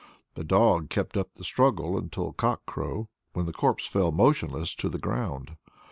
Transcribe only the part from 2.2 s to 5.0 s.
cock crow, when the corpse fell motionless to the